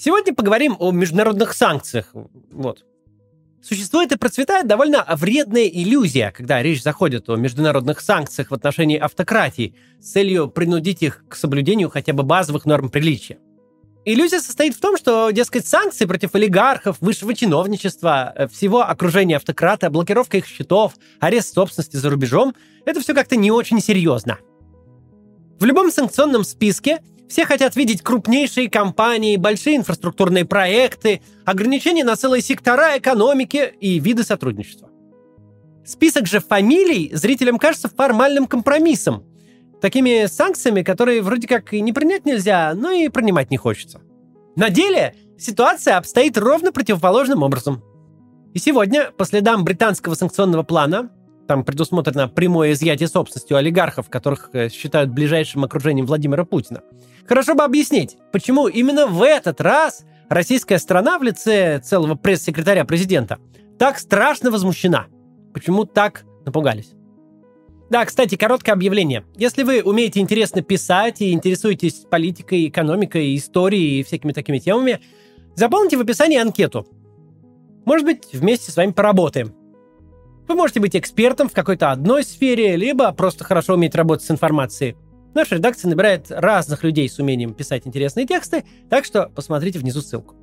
Сегодня 0.00 0.32
поговорим 0.32 0.76
о 0.78 0.92
международных 0.92 1.52
санкциях. 1.54 2.10
Вот. 2.52 2.84
Существует 3.60 4.12
и 4.12 4.16
процветает 4.16 4.68
довольно 4.68 5.04
вредная 5.16 5.66
иллюзия, 5.66 6.30
когда 6.30 6.62
речь 6.62 6.84
заходит 6.84 7.28
о 7.28 7.34
международных 7.34 8.00
санкциях 8.00 8.52
в 8.52 8.54
отношении 8.54 8.96
автократии 8.96 9.74
с 10.00 10.12
целью 10.12 10.48
принудить 10.48 11.02
их 11.02 11.24
к 11.28 11.34
соблюдению 11.34 11.90
хотя 11.90 12.12
бы 12.12 12.22
базовых 12.22 12.64
норм 12.64 12.90
приличия. 12.90 13.38
Иллюзия 14.04 14.38
состоит 14.40 14.76
в 14.76 14.80
том, 14.80 14.96
что, 14.96 15.30
дескать, 15.30 15.66
санкции 15.66 16.06
против 16.06 16.36
олигархов, 16.36 16.98
высшего 17.00 17.34
чиновничества, 17.34 18.32
э, 18.36 18.46
всего 18.46 18.88
окружения 18.88 19.36
автократа, 19.36 19.90
блокировка 19.90 20.38
их 20.38 20.46
счетов, 20.46 20.94
арест 21.18 21.52
собственности 21.52 21.96
за 21.96 22.08
рубежом— 22.08 22.54
это 22.86 23.00
все 23.00 23.14
как-то 23.14 23.34
не 23.34 23.50
очень 23.50 23.80
серьезно. 23.80 24.38
В 25.58 25.64
любом 25.64 25.90
санкционном 25.90 26.44
списке 26.44 27.00
все 27.28 27.44
хотят 27.44 27.76
видеть 27.76 28.02
крупнейшие 28.02 28.70
компании, 28.70 29.36
большие 29.36 29.76
инфраструктурные 29.76 30.44
проекты, 30.44 31.20
ограничения 31.44 32.04
на 32.04 32.16
целые 32.16 32.42
сектора 32.42 32.98
экономики 32.98 33.74
и 33.80 33.98
виды 33.98 34.22
сотрудничества. 34.24 34.88
Список 35.84 36.26
же 36.26 36.40
фамилий 36.40 37.10
зрителям 37.14 37.58
кажется 37.58 37.88
формальным 37.88 38.46
компромиссом. 38.46 39.24
Такими 39.80 40.26
санкциями, 40.26 40.82
которые 40.82 41.22
вроде 41.22 41.46
как 41.46 41.72
и 41.72 41.80
не 41.80 41.92
принять 41.92 42.24
нельзя, 42.26 42.72
но 42.74 42.90
и 42.90 43.08
принимать 43.08 43.50
не 43.50 43.56
хочется. 43.56 44.00
На 44.56 44.70
деле 44.70 45.14
ситуация 45.38 45.98
обстоит 45.98 46.36
ровно 46.36 46.72
противоположным 46.72 47.42
образом. 47.42 47.82
И 48.54 48.58
сегодня, 48.58 49.12
по 49.12 49.24
следам 49.24 49.64
британского 49.64 50.14
санкционного 50.14 50.62
плана, 50.62 51.10
там 51.46 51.64
предусмотрено 51.64 52.28
прямое 52.28 52.72
изъятие 52.72 53.08
собственности 53.08 53.54
у 53.54 53.56
олигархов, 53.56 54.10
которых 54.10 54.50
э, 54.52 54.68
считают 54.68 55.10
ближайшим 55.10 55.64
окружением 55.64 56.04
Владимира 56.04 56.44
Путина. 56.44 56.82
Хорошо 57.28 57.54
бы 57.54 57.62
объяснить, 57.62 58.16
почему 58.32 58.68
именно 58.68 59.06
в 59.06 59.22
этот 59.22 59.60
раз 59.60 60.04
российская 60.30 60.78
страна 60.78 61.18
в 61.18 61.22
лице 61.22 61.78
целого 61.80 62.14
пресс-секретаря 62.14 62.86
президента 62.86 63.38
так 63.78 63.98
страшно 63.98 64.50
возмущена. 64.50 65.08
Почему 65.52 65.84
так 65.84 66.24
напугались? 66.46 66.92
Да, 67.90 68.04
кстати, 68.06 68.36
короткое 68.36 68.72
объявление. 68.72 69.24
Если 69.36 69.62
вы 69.62 69.82
умеете 69.82 70.20
интересно 70.20 70.62
писать 70.62 71.20
и 71.20 71.32
интересуетесь 71.32 72.06
политикой, 72.10 72.68
экономикой, 72.68 73.36
историей 73.36 74.00
и 74.00 74.02
всякими 74.04 74.32
такими 74.32 74.58
темами, 74.58 75.00
заполните 75.54 75.98
в 75.98 76.00
описании 76.00 76.38
анкету. 76.38 76.86
Может 77.84 78.06
быть, 78.06 78.28
вместе 78.32 78.72
с 78.72 78.76
вами 78.76 78.92
поработаем. 78.92 79.54
Вы 80.48 80.54
можете 80.54 80.80
быть 80.80 80.96
экспертом 80.96 81.50
в 81.50 81.52
какой-то 81.52 81.90
одной 81.90 82.24
сфере, 82.24 82.76
либо 82.76 83.12
просто 83.12 83.44
хорошо 83.44 83.74
уметь 83.74 83.94
работать 83.94 84.24
с 84.26 84.30
информацией. 84.30 84.96
Наша 85.34 85.56
редакция 85.56 85.88
набирает 85.88 86.30
разных 86.30 86.82
людей 86.82 87.08
с 87.08 87.18
умением 87.18 87.54
писать 87.54 87.86
интересные 87.86 88.26
тексты, 88.26 88.64
так 88.88 89.04
что 89.04 89.30
посмотрите 89.34 89.78
внизу 89.78 90.00
ссылку. 90.00 90.34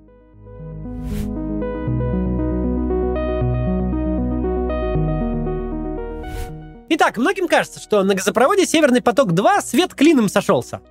Итак, 6.87 7.17
многим 7.17 7.47
кажется, 7.47 7.79
что 7.79 8.03
на 8.03 8.13
газопроводе 8.13 8.65
«Северный 8.65 9.01
поток-2» 9.01 9.61
свет 9.61 9.93
клином 9.95 10.29
сошелся. 10.29 10.81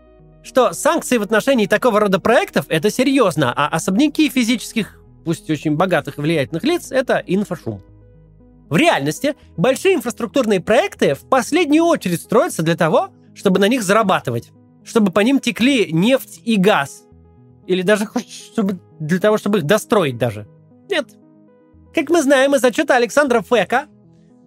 Что 0.42 0.72
санкции 0.72 1.16
в 1.16 1.22
отношении 1.22 1.66
такого 1.66 2.00
рода 2.00 2.18
проектов– 2.18 2.66
это 2.68 2.90
серьезно, 2.90 3.52
а 3.56 3.68
особняки 3.68 4.28
физических, 4.28 5.00
пусть 5.24 5.48
очень 5.48 5.76
богатых 5.76 6.18
и 6.18 6.20
влиятельных 6.20 6.64
лиц– 6.64 6.88
это 6.90 7.22
инфошум. 7.26 7.80
В 8.68 8.76
реальности 8.76 9.36
большие 9.56 9.94
инфраструктурные 9.94 10.60
проекты 10.60 11.14
в 11.14 11.28
последнюю 11.28 11.84
очередь 11.84 12.20
строятся 12.20 12.62
для 12.62 12.76
того, 12.76 13.10
чтобы 13.34 13.60
на 13.60 13.68
них 13.68 13.82
зарабатывать, 13.82 14.52
чтобы 14.84 15.10
по 15.12 15.20
ним 15.20 15.40
текли 15.40 15.92
нефть 15.92 16.40
и 16.44 16.56
газ. 16.56 17.04
Или 17.66 17.82
даже 17.82 18.08
чтобы, 18.28 18.78
для 19.00 19.18
того, 19.18 19.38
чтобы 19.38 19.58
их 19.58 19.64
достроить 19.64 20.18
даже. 20.18 20.46
Нет. 20.90 21.08
Как 21.94 22.10
мы 22.10 22.22
знаем 22.22 22.54
из 22.54 22.64
отчета 22.64 22.96
Александра 22.96 23.42
Фека, 23.42 23.86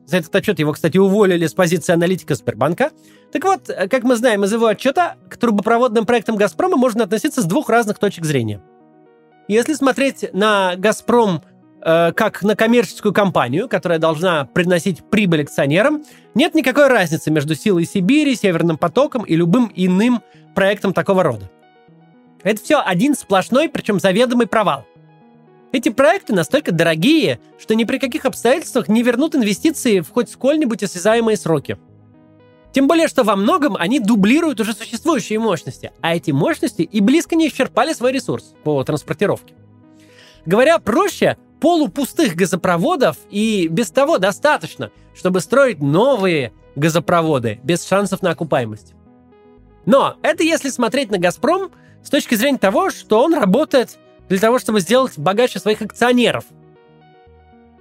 за 0.05 0.17
этот 0.17 0.33
отчет 0.35 0.59
его, 0.59 0.71
кстати, 0.71 0.97
уволили 0.97 1.47
с 1.47 1.53
позиции 1.53 1.91
аналитика 1.91 2.35
Сбербанка. 2.35 2.91
Так 3.31 3.43
вот, 3.43 3.67
как 3.67 4.03
мы 4.03 4.15
знаем 4.15 4.43
из 4.45 4.53
его 4.53 4.67
отчета, 4.67 5.17
к 5.29 5.35
трубопроводным 5.37 6.05
проектам 6.05 6.37
«Газпрома» 6.37 6.77
можно 6.77 7.03
относиться 7.03 7.41
с 7.41 7.45
двух 7.45 7.69
разных 7.69 7.99
точек 7.99 8.23
зрения. 8.23 8.61
Если 9.49 9.73
смотреть 9.73 10.33
на 10.33 10.75
«Газпром» 10.77 11.41
э, 11.87 12.11
как 12.11 12.43
на 12.43 12.55
коммерческую 12.55 13.13
компанию, 13.13 13.69
которая 13.69 13.97
должна 13.97 14.45
приносить 14.45 15.03
прибыль 15.09 15.43
акционерам, 15.43 16.03
нет 16.35 16.53
никакой 16.53 16.87
разницы 16.87 17.31
между 17.31 17.55
«Силой 17.55 17.85
Сибири», 17.85 18.35
«Северным 18.35 18.77
потоком» 18.77 19.23
и 19.23 19.35
любым 19.35 19.71
иным 19.73 20.21
проектом 20.53 20.93
такого 20.93 21.23
рода. 21.23 21.49
Это 22.43 22.61
все 22.61 22.81
один 22.85 23.15
сплошной, 23.15 23.69
причем 23.69 23.99
заведомый 23.99 24.47
провал. 24.47 24.85
Эти 25.71 25.89
проекты 25.89 26.33
настолько 26.33 26.71
дорогие, 26.71 27.39
что 27.59 27.73
ни 27.75 27.83
при 27.83 27.97
каких 27.97 28.25
обстоятельствах 28.25 28.87
не 28.87 29.01
вернут 29.01 29.35
инвестиции 29.35 30.01
в 30.01 30.09
хоть 30.11 30.29
сколь-нибудь 30.29 30.83
осязаемые 30.83 31.37
сроки. 31.37 31.77
Тем 32.73 32.87
более, 32.87 33.07
что 33.07 33.23
во 33.23 33.35
многом 33.35 33.75
они 33.77 33.99
дублируют 33.99 34.59
уже 34.59 34.73
существующие 34.73 35.39
мощности, 35.39 35.91
а 36.01 36.15
эти 36.15 36.31
мощности 36.31 36.81
и 36.81 37.01
близко 37.01 37.35
не 37.35 37.47
исчерпали 37.47 37.93
свой 37.93 38.11
ресурс 38.11 38.53
по 38.63 38.83
транспортировке. 38.83 39.55
Говоря 40.45 40.79
проще, 40.79 41.37
полупустых 41.59 42.35
газопроводов 42.35 43.17
и 43.29 43.67
без 43.69 43.91
того 43.91 44.17
достаточно, 44.17 44.91
чтобы 45.15 45.39
строить 45.39 45.79
новые 45.79 46.53
газопроводы 46.75 47.59
без 47.63 47.85
шансов 47.85 48.21
на 48.21 48.31
окупаемость. 48.31 48.93
Но 49.85 50.17
это 50.21 50.43
если 50.43 50.69
смотреть 50.69 51.11
на 51.11 51.17
«Газпром» 51.17 51.71
с 52.03 52.09
точки 52.09 52.35
зрения 52.35 52.57
того, 52.57 52.89
что 52.89 53.23
он 53.23 53.33
работает 53.33 53.97
для 54.29 54.39
того, 54.39 54.59
чтобы 54.59 54.81
сделать 54.81 55.17
богаче 55.17 55.59
своих 55.59 55.81
акционеров. 55.81 56.45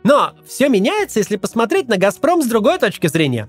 Но 0.05 0.35
все 0.47 0.69
меняется, 0.69 1.19
если 1.19 1.37
посмотреть 1.37 1.89
на 1.89 1.99
«Газпром» 1.99 2.43
с 2.43 2.47
другой 2.47 2.79
точки 2.79 3.09
зрения. 3.09 3.49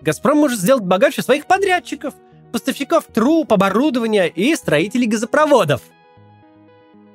«Газпром» 0.00 0.38
может 0.38 0.58
сделать 0.58 0.82
богаче 0.82 1.22
своих 1.22 1.46
подрядчиков, 1.46 2.14
поставщиков 2.52 3.04
труб, 3.04 3.52
оборудования 3.52 4.26
и 4.26 4.54
строителей 4.56 5.06
газопроводов– 5.06 5.82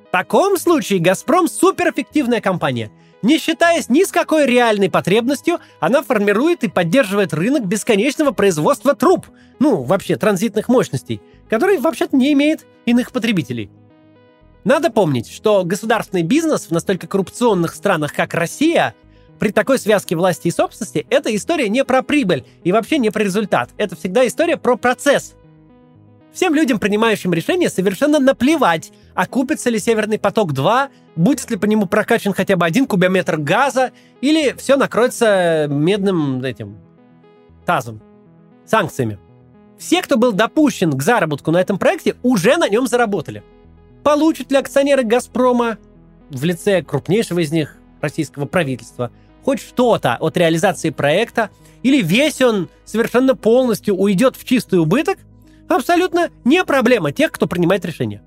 в 0.08 0.12
таком 0.12 0.56
случае 0.56 1.00
«Газпром»— 1.00 1.48
суперэффективная 1.48 2.40
компания. 2.40 2.90
Не 3.22 3.38
считаясь 3.38 3.88
ни 3.88 4.04
с 4.04 4.12
какой 4.12 4.46
реальной 4.46 4.88
потребностью, 4.88 5.58
она 5.80 6.02
формирует 6.02 6.64
и 6.64 6.68
поддерживает 6.68 7.34
рынок 7.34 7.66
бесконечного 7.66 8.30
производства 8.30 8.94
труб, 8.94 9.26
ну, 9.58 9.82
вообще 9.82 10.16
транзитных 10.16 10.68
мощностей, 10.68 11.20
который 11.48 11.78
вообще-то 11.78 12.16
не 12.16 12.32
имеет 12.32 12.66
иных 12.84 13.10
потребителей. 13.10 13.70
Надо 14.64 14.90
помнить, 14.90 15.30
что 15.30 15.64
государственный 15.64 16.22
бизнес 16.22 16.66
в 16.66 16.70
настолько 16.70 17.06
коррупционных 17.06 17.74
странах, 17.74 18.12
как 18.12 18.34
Россия, 18.34 18.94
при 19.38 19.50
такой 19.50 19.78
связке 19.78 20.16
власти 20.16 20.48
и 20.48 20.50
собственности, 20.50 21.06
эта 21.10 21.34
история 21.34 21.68
не 21.68 21.84
про 21.84 22.02
прибыль 22.02 22.44
и 22.64 22.72
вообще 22.72 22.98
не 22.98 23.10
про 23.10 23.22
результат. 23.22 23.70
Это 23.76 23.96
всегда 23.96 24.26
история 24.26 24.56
про 24.56 24.76
процесс. 24.76 25.34
Всем 26.36 26.54
людям, 26.54 26.78
принимающим 26.78 27.32
решения, 27.32 27.70
совершенно 27.70 28.18
наплевать, 28.18 28.92
окупится 29.14 29.70
ли 29.70 29.78
Северный 29.78 30.18
поток-2, 30.18 30.90
будет 31.16 31.50
ли 31.50 31.56
по 31.56 31.64
нему 31.64 31.86
прокачан 31.86 32.34
хотя 32.34 32.56
бы 32.56 32.66
один 32.66 32.84
кубометр 32.84 33.38
газа, 33.38 33.92
или 34.20 34.54
все 34.58 34.76
накроется 34.76 35.66
медным 35.66 36.44
этим 36.44 36.76
тазом, 37.64 38.02
санкциями. 38.66 39.18
Все, 39.78 40.02
кто 40.02 40.18
был 40.18 40.32
допущен 40.32 40.92
к 40.92 41.02
заработку 41.02 41.52
на 41.52 41.56
этом 41.58 41.78
проекте, 41.78 42.16
уже 42.22 42.58
на 42.58 42.68
нем 42.68 42.86
заработали. 42.86 43.42
Получат 44.04 44.52
ли 44.52 44.58
акционеры 44.58 45.04
«Газпрома» 45.04 45.78
в 46.28 46.44
лице 46.44 46.82
крупнейшего 46.82 47.38
из 47.38 47.50
них 47.50 47.78
российского 48.02 48.44
правительства 48.44 49.10
хоть 49.42 49.60
что-то 49.60 50.18
от 50.20 50.36
реализации 50.36 50.90
проекта, 50.90 51.48
или 51.82 52.02
весь 52.02 52.42
он 52.42 52.68
совершенно 52.84 53.34
полностью 53.34 53.94
уйдет 53.96 54.36
в 54.36 54.44
чистый 54.44 54.78
убыток– 54.78 55.16
абсолютно 55.68 56.30
не 56.44 56.64
проблема 56.64 57.12
тех, 57.12 57.32
кто 57.32 57.46
принимает 57.46 57.84
решения. 57.84 58.22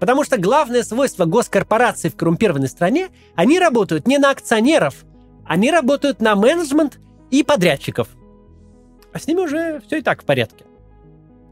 Потому 0.00 0.24
что 0.24 0.38
главное 0.38 0.82
свойство 0.82 1.24
госкорпораций 1.24 2.10
в 2.10 2.16
коррумпированной 2.16 2.68
стране, 2.68 3.08
они 3.34 3.58
работают 3.58 4.06
не 4.06 4.18
на 4.18 4.30
акционеров, 4.30 5.04
они 5.46 5.70
работают 5.70 6.20
на 6.20 6.34
менеджмент 6.34 6.98
и 7.30 7.42
подрядчиков. 7.42 8.08
А 9.12 9.18
с 9.18 9.26
ними 9.26 9.40
уже 9.40 9.80
все 9.86 9.98
и 9.98 10.02
так 10.02 10.22
в 10.22 10.24
порядке. 10.24 10.64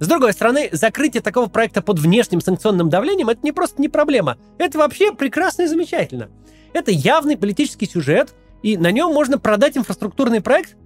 С 0.01 0.09
другой 0.09 0.33
стороны, 0.33 0.69
закрытие 0.73 1.23
такого 1.23 1.47
проекта 1.47 1.81
под 1.81 1.99
внешним 2.01 2.41
санкционным 2.41 2.91
давлением 2.91 3.29
это 3.29 3.41
не 3.43 3.53
просто 3.53 3.81
не 3.81 3.89
проблема. 3.89 4.37
Это 4.59 4.79
вообще 4.79 5.13
прекрасно 5.13 5.63
и 5.63 5.67
замечательно. 5.67 6.29
Это 6.73 6.91
явный 6.91 7.37
политический 7.37 7.87
сюжет, 7.87 8.35
и 8.63 8.77
на 8.77 8.91
нем 8.91 9.13
можно 9.13 9.39
продать 9.39 9.77
инфраструктурный 9.77 10.41
проект 10.41 10.77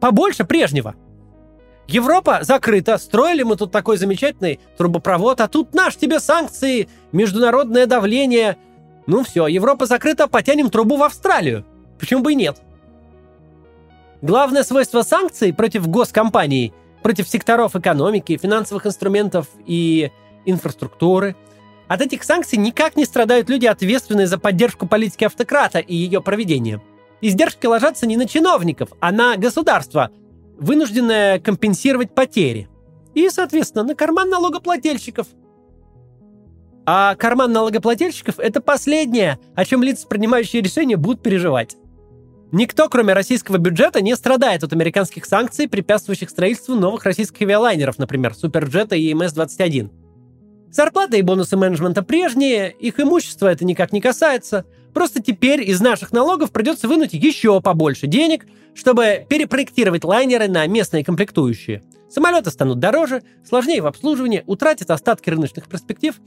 побольше 0.00 0.44
прежнего– 0.44 0.94
Европа 1.88 2.40
закрыта, 2.42 2.98
строили 2.98 3.44
мы 3.44 3.56
тут 3.56 3.70
такой 3.70 3.96
замечательный 3.96 4.58
трубопровод, 4.76 5.40
а 5.40 5.48
тут 5.48 5.72
наш 5.72 5.96
тебе 5.96 6.18
санкции, 6.18 6.88
международное 7.12 7.86
давление. 7.86 8.56
Ну 9.06 9.22
все, 9.22 9.46
Европа 9.46 9.86
закрыта, 9.86 10.26
потянем 10.26 10.68
трубу 10.70 10.96
в 10.96 11.02
Австралию. 11.04 11.64
Почему 11.98 12.22
бы 12.22 12.32
и 12.32 12.36
нет? 12.36 12.60
Главное 14.20 14.64
свойство 14.64 15.02
санкций 15.02 15.52
против 15.52 15.86
госкомпаний, 15.86 16.74
против 17.02 17.28
секторов 17.28 17.76
экономики, 17.76 18.36
финансовых 18.36 18.86
инструментов 18.86 19.46
и 19.64 20.10
инфраструктуры 20.44 21.36
От 21.86 22.00
этих 22.00 22.24
санкций 22.24 22.58
никак 22.58 22.96
не 22.96 23.04
страдают 23.04 23.48
люди, 23.48 23.66
ответственные 23.66 24.26
за 24.26 24.38
поддержку 24.38 24.88
политики 24.88 25.22
автократа 25.22 25.78
и 25.78 25.94
ее 25.94 26.20
проведение. 26.20 26.82
Издержки 27.20 27.66
ложатся 27.66 28.06
не 28.06 28.16
на 28.16 28.26
чиновников, 28.26 28.90
а 29.00 29.12
на 29.12 29.36
государство, 29.36 30.10
вынужденное 30.58 31.38
компенсировать 31.38 32.14
потери. 32.14 32.68
И, 33.14 33.28
соответственно, 33.30 33.84
на 33.84 33.94
карман 33.94 34.28
налогоплательщиков. 34.28 35.26
А 36.84 37.14
карман 37.16 37.52
налогоплательщиков– 37.52 38.38
это 38.38 38.60
последнее, 38.60 39.38
о 39.54 39.64
чем 39.64 39.82
лица, 39.82 40.06
принимающие 40.06 40.62
решения, 40.62 40.96
будут 40.96 41.22
переживать. 41.22 41.76
Никто, 42.52 42.88
кроме 42.88 43.12
российского 43.12 43.58
бюджета, 43.58 44.00
не 44.00 44.14
страдает 44.14 44.62
от 44.62 44.72
американских 44.72 45.24
санкций, 45.24 45.68
препятствующих 45.68 46.30
строительству 46.30 46.76
новых 46.76 47.04
российских 47.04 47.42
авиалайнеров, 47.42 47.98
например, 47.98 48.34
Суперджета 48.34 48.94
и 48.94 49.12
МС-21. 49.12 49.90
Зарплаты 50.70 51.18
и 51.18 51.22
бонусы 51.22 51.56
менеджмента 51.56 52.02
прежние, 52.02 52.70
их 52.70 53.00
имущество 53.00 53.48
это 53.48 53.64
никак 53.64 53.92
не 53.92 54.00
касается. 54.00 54.64
Просто 54.96 55.20
теперь 55.20 55.60
из 55.60 55.82
наших 55.82 56.10
налогов 56.10 56.52
придется 56.52 56.88
вынуть 56.88 57.12
еще 57.12 57.60
побольше 57.60 58.06
денег, 58.06 58.46
чтобы 58.74 59.26
перепроектировать 59.28 60.04
лайнеры 60.04 60.48
на 60.48 60.66
местные 60.66 61.04
комплектующие. 61.04 61.82
Самолеты 62.08 62.50
станут 62.50 62.78
дороже, 62.78 63.22
сложнее 63.46 63.82
в 63.82 63.86
обслуживании, 63.86 64.42
утратят 64.46 64.90
остатки 64.90 65.28
рыночных 65.28 65.68
перспектив, 65.68 66.18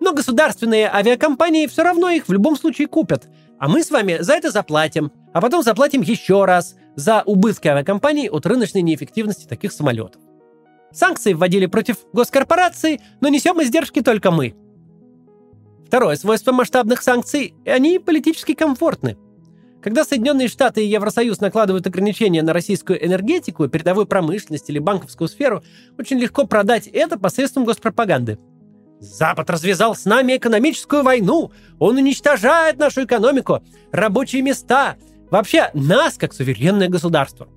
но 0.00 0.12
государственные 0.12 0.92
авиакомпании 0.92 1.66
все 1.68 1.82
равно 1.82 2.10
их 2.10 2.28
в 2.28 2.32
любом 2.32 2.58
случае 2.58 2.86
купят, 2.86 3.28
а 3.58 3.66
мы 3.66 3.82
с 3.82 3.90
вами 3.90 4.18
за 4.20 4.34
это 4.34 4.50
заплатим, 4.50 5.10
а 5.32 5.40
потом 5.40 5.62
заплатим 5.62 6.02
еще 6.02 6.44
раз 6.44 6.76
за 6.96 7.22
убытки 7.24 7.68
авиакомпаний 7.68 8.28
от 8.28 8.44
рыночной 8.44 8.82
неэффективности 8.82 9.46
таких 9.46 9.72
самолетов. 9.72 10.20
Санкции 10.92 11.32
вводили 11.32 11.64
против 11.64 11.96
госкорпораций, 12.12 13.00
но 13.22 13.30
несем 13.30 13.62
издержки 13.62 14.02
только 14.02 14.30
мы. 14.30 14.54
Второе 15.88 16.16
свойство 16.16 16.52
масштабных 16.52 17.02
санкций– 17.02 17.54
они 17.66 17.98
политически 17.98 18.52
комфортны. 18.52 19.16
Когда 19.82 20.04
Соединенные 20.04 20.48
Штаты 20.48 20.84
и 20.84 20.88
Евросоюз 20.88 21.40
накладывают 21.40 21.86
ограничения 21.86 22.42
на 22.42 22.52
российскую 22.52 23.02
энергетику, 23.02 23.66
передовую 23.68 24.06
промышленность 24.06 24.68
или 24.68 24.80
банковскую 24.80 25.28
сферу, 25.28 25.62
очень 25.98 26.18
легко 26.18 26.46
продать 26.46 26.88
это 26.88 27.18
посредством 27.18 27.64
госпропаганды. 27.64 28.38
Запад 29.00 29.48
развязал 29.48 29.94
с 29.94 30.04
нами 30.04 30.36
экономическую 30.36 31.02
войну, 31.02 31.52
он 31.78 31.96
уничтожает 31.96 32.78
нашу 32.78 33.04
экономику, 33.04 33.62
рабочие 33.90 34.42
места, 34.42 34.96
вообще 35.30 35.70
нас 35.72 36.18
как 36.18 36.34
суверенное 36.34 36.90
государство. 36.90 37.48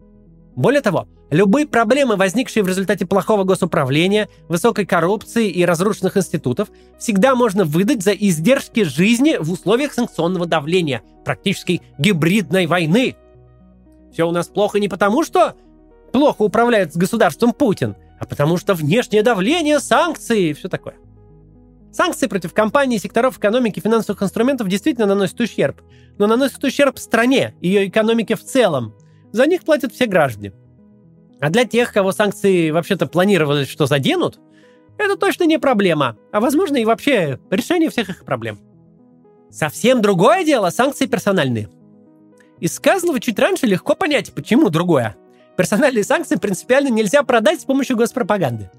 Более 0.55 0.81
того, 0.81 1.09
любые 1.31 1.65
проблемы, 1.65 2.17
возникшие 2.17 2.61
в 2.61 2.67
результате 2.67 3.07
плохого 3.07 3.43
госуправления, 3.43 4.29
высокой 4.47 4.85
коррупции 4.85 5.49
и 5.49 5.65
разрушенных 5.65 6.17
институтов, 6.17 6.69
всегда 6.99 7.33
можно 7.33 7.63
выдать 7.63 8.03
за 8.03 8.11
издержки 8.11 8.83
жизни 8.83 9.37
в 9.39 9.51
условиях 9.51 9.93
санкционного 9.93 10.45
давления, 10.45 11.01
практически 11.25 11.81
гибридной 11.97 12.67
войны. 12.67 13.15
Все 14.13 14.27
у 14.27 14.31
нас 14.31 14.47
плохо 14.47 14.79
не 14.79 14.89
потому, 14.89 15.23
что 15.23 15.55
плохо 16.11 16.41
управляет 16.43 16.95
государством 16.95 17.53
Путин, 17.53 17.95
а 18.19 18.25
потому 18.25 18.57
что 18.57 18.75
внешнее 18.75 19.23
давление, 19.23 19.79
санкции 19.79 20.49
и 20.49 20.53
все 20.53 20.67
такое. 20.67 20.95
Санкции 21.93 22.27
против 22.27 22.53
компаний, 22.53 22.99
секторов 22.99 23.37
экономики, 23.37 23.79
финансовых 23.79 24.21
инструментов 24.21 24.67
действительно 24.67 25.07
наносят 25.07 25.39
ущерб, 25.39 25.81
но 26.17 26.27
наносят 26.27 26.63
ущерб 26.63 26.99
стране, 26.99 27.53
ее 27.61 27.87
экономике 27.87 28.35
в 28.35 28.43
целом. 28.43 28.93
За 29.31 29.45
них 29.45 29.63
платят 29.63 29.93
все 29.93 30.05
граждане. 30.05 30.53
А 31.41 31.49
для 31.49 31.65
тех, 31.65 31.91
кого 31.91 32.11
санкции 32.11 32.69
вообще-то 32.69 33.07
планировалось, 33.07 33.67
что 33.67 33.87
заденут, 33.87 34.39
это 34.97 35.15
точно 35.15 35.45
не 35.45 35.57
проблема, 35.57 36.15
а 36.31 36.39
возможно 36.39 36.77
и 36.77 36.85
вообще 36.85 37.39
решение 37.49 37.89
всех 37.89 38.09
их 38.09 38.23
проблем. 38.23 38.59
Совсем 39.49 40.01
другое 40.01 40.45
дело 40.45 40.69
санкции 40.69 41.07
персональные. 41.07 41.69
Из 42.59 42.75
сказанного 42.75 43.19
чуть 43.19 43.39
раньше 43.39 43.65
легко 43.65 43.95
понять, 43.95 44.31
почему 44.33 44.69
другое. 44.69 45.15
Персональные 45.57 46.03
санкции 46.03 46.35
принципиально 46.35 46.89
нельзя 46.89 47.23
продать 47.23 47.61
с 47.61 47.65
помощью 47.65 47.97
госпропаганды. 47.97 48.69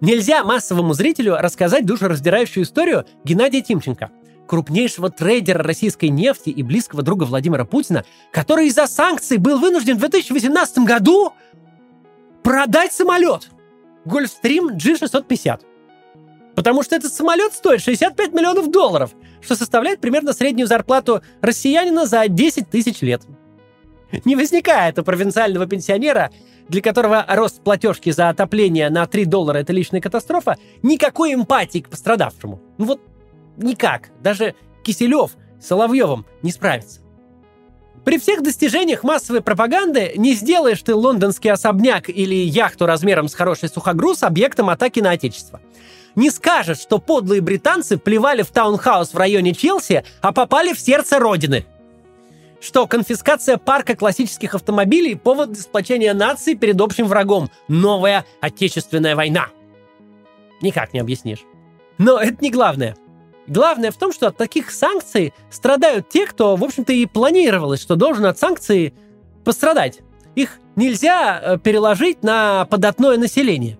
Нельзя 0.00 0.44
массовому 0.44 0.94
зрителю 0.94 1.36
рассказать 1.36 1.84
душераздирающую 1.84 2.62
историю 2.62 3.04
Геннадия 3.24 3.60
Тимченко, 3.62 4.10
крупнейшего 4.46 5.10
трейдера 5.10 5.62
российской 5.62 6.06
нефти 6.06 6.50
и 6.50 6.62
близкого 6.62 7.02
друга 7.02 7.24
Владимира 7.24 7.64
Путина, 7.64 8.04
который 8.32 8.68
из-за 8.68 8.86
санкций 8.86 9.38
был 9.38 9.58
вынужден 9.58 9.96
в 9.96 10.00
2018 10.00 10.78
году 10.78 11.34
продать 12.42 12.92
самолет 12.92 13.48
Гольфстрим 14.04 14.76
G650. 14.76 15.60
Потому 16.54 16.82
что 16.82 16.96
этот 16.96 17.12
самолет 17.12 17.52
стоит 17.52 17.82
65 17.82 18.32
миллионов 18.32 18.70
долларов, 18.70 19.12
что 19.40 19.54
составляет 19.54 20.00
примерно 20.00 20.32
среднюю 20.32 20.66
зарплату 20.66 21.22
россиянина 21.40 22.06
за 22.06 22.28
10 22.28 22.68
тысяч 22.68 23.00
лет. 23.00 23.22
Не 24.24 24.36
возникает 24.36 24.98
у 24.98 25.04
провинциального 25.04 25.66
пенсионера 25.66 26.30
для 26.70 26.82
которого 26.82 27.26
рост 27.28 27.62
платежки 27.62 28.10
за 28.10 28.28
отопление 28.28 28.90
на 28.90 29.04
3 29.06 29.24
доллара– 29.24 29.58
это 29.58 29.72
личная 29.72 30.00
катастрофа, 30.00 30.56
никакой 30.82 31.34
эмпатии 31.34 31.80
к 31.80 31.88
пострадавшему. 31.88 32.60
Ну 32.78 32.84
вот 32.84 33.00
никак. 33.56 34.10
Даже 34.22 34.54
Киселев 34.84 35.32
Соловьевым 35.60 36.24
не 36.42 36.52
справится. 36.52 37.00
При 38.04 38.18
всех 38.18 38.42
достижениях 38.42 39.02
массовой 39.02 39.40
пропаганды 39.42 40.12
не 40.16 40.34
сделаешь 40.34 40.82
ты 40.82 40.94
лондонский 40.94 41.50
особняк 41.50 42.08
или 42.08 42.34
яхту 42.34 42.86
размером 42.86 43.28
с 43.28 43.34
хороший 43.34 43.68
сухогруз 43.68 44.22
объектом 44.22 44.70
атаки 44.70 45.00
на 45.00 45.10
Отечество. 45.10 45.60
Не 46.16 46.30
скажешь, 46.30 46.80
что 46.80 46.98
подлые 46.98 47.40
британцы 47.40 47.98
плевали 47.98 48.42
в 48.42 48.50
таунхаус 48.50 49.12
в 49.12 49.18
районе 49.18 49.54
Челси, 49.54 50.04
а 50.22 50.32
попали 50.32 50.72
в 50.72 50.80
сердце 50.80 51.18
Родины– 51.18 51.66
что 52.60 52.86
конфискация 52.86 53.56
парка 53.56 53.96
классических 53.96 54.54
автомобилей– 54.54 55.14
повод 55.16 55.52
для 55.52 55.62
сплочения 55.62 56.14
нации 56.14 56.54
перед 56.54 56.80
общим 56.80 57.06
врагом. 57.06 57.50
Новая 57.68 58.24
Отечественная 58.40 59.16
война. 59.16 59.48
Никак 60.60 60.92
не 60.92 61.00
объяснишь. 61.00 61.44
Но 61.98 62.18
это 62.18 62.36
не 62.40 62.50
главное. 62.50 62.96
Главное 63.50 63.90
в 63.90 63.96
том, 63.98 64.12
что 64.12 64.28
от 64.28 64.38
таких 64.38 64.70
санкций 64.70 65.34
страдают 65.50 66.08
те, 66.08 66.26
кто, 66.26 66.56
в 66.56 66.64
общем-то, 66.64 66.94
и 66.94 67.04
планировалось, 67.04 67.82
что 67.82 67.96
должен 67.96 68.24
от 68.24 68.38
санкций 68.38 68.94
пострадать. 69.44 70.00
Их 70.34 70.58
нельзя 70.76 71.38
э, 71.42 71.58
переложить 71.58 72.22
на 72.22 72.64
податное 72.64 73.18
население. 73.18 73.78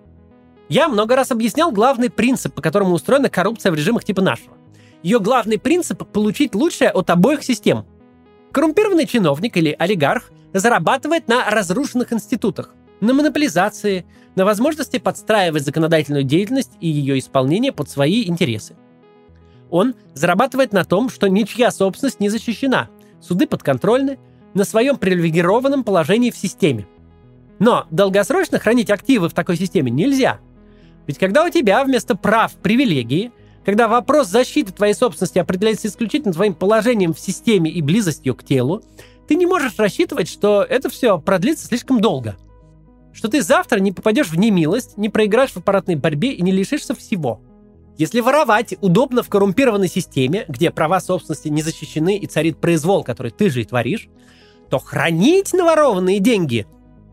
Я 0.69 0.89
много 0.89 1.15
раз 1.15 1.31
объяснял 1.31 1.71
главный 1.71 2.11
принцип, 2.11 2.53
по 2.53 2.61
которому 2.61 2.93
устроена 2.93 3.29
коррупция 3.29 3.71
в 3.71 3.75
режимах 3.75 4.03
типа 4.03 4.21
нашего. 4.21 4.55
Ее 5.01 5.19
главный 5.19 5.57
принцип– 5.57 6.05
получить 6.13 6.53
лучшее 6.53 6.91
от 6.91 7.09
обоих 7.09 7.43
систем– 7.43 7.87
Коррумпированный 8.51 9.05
чиновник 9.05 9.55
или 9.55 9.73
олигарх 9.79 10.31
зарабатывает 10.53 11.27
на 11.29 11.49
разрушенных 11.49 12.11
институтах, 12.11 12.75
на 12.99 13.13
монополизации, 13.13 14.05
на 14.35 14.43
возможности 14.43 14.99
подстраивать 14.99 15.63
законодательную 15.63 16.23
деятельность 16.23 16.71
и 16.81 16.87
ее 16.87 17.17
исполнение 17.17 17.71
под 17.71 17.89
свои 17.89 18.27
интересы. 18.27 18.75
Он 19.71 19.95
зарабатывает 20.13 20.73
на 20.73 20.83
том, 20.83 21.09
что 21.09 21.27
ничья 21.27 21.71
собственность 21.71 22.19
не 22.19 22.29
защищена, 22.29 22.89
суды 23.19 23.47
подконтрольны, 23.47 24.19
на 24.53 24.65
своем 24.65 24.97
привилегированном 24.97 25.85
положении 25.85 26.29
в 26.29 26.37
системе. 26.37 26.85
Но 27.57 27.85
долгосрочно 27.89 28.59
хранить 28.59 28.91
активы 28.91 29.29
в 29.29 29.33
такой 29.33 29.55
системе 29.55 29.89
нельзя. 29.89 30.39
Ведь 31.07 31.17
когда 31.17 31.45
у 31.45 31.49
тебя 31.49 31.83
вместо 31.85 32.15
прав 32.15 32.53
привилегии, 32.55 33.31
когда 33.63 33.87
вопрос 33.87 34.27
защиты 34.27 34.73
твоей 34.73 34.93
собственности 34.93 35.39
определяется 35.39 35.87
исключительно 35.87 36.33
твоим 36.33 36.53
положением 36.53 37.13
в 37.13 37.19
системе 37.19 37.71
и 37.71 37.81
близостью 37.81 38.35
к 38.35 38.43
телу, 38.43 38.83
ты 39.27 39.35
не 39.35 39.45
можешь 39.45 39.77
рассчитывать, 39.77 40.27
что 40.27 40.63
это 40.63 40.89
все 40.89 41.17
продлится 41.17 41.67
слишком 41.67 42.01
долго. 42.01 42.35
Что 43.13 43.29
ты 43.29 43.41
завтра 43.41 43.79
не 43.79 43.93
попадешь 43.93 44.27
в 44.27 44.37
немилость, 44.37 44.97
не 44.97 45.09
проиграешь 45.09 45.51
в 45.51 45.57
аппаратной 45.57 45.95
борьбе 45.95 46.33
и 46.33 46.41
не 46.41 46.51
лишишься 46.51 46.93
всего. 46.93 47.41
Если 48.01 48.19
воровать 48.19 48.73
удобно 48.81 49.21
в 49.21 49.29
коррумпированной 49.29 49.87
системе, 49.87 50.45
где 50.47 50.71
права 50.71 50.99
собственности 50.99 51.49
не 51.49 51.61
защищены 51.61 52.17
и 52.17 52.25
царит 52.25 52.57
произвол, 52.57 53.03
который 53.03 53.31
ты 53.31 53.51
же 53.51 53.61
и 53.61 53.63
творишь, 53.63 54.09
то 54.71 54.79
хранить 54.79 55.53
наворованные 55.53 56.17
деньги, 56.17 56.65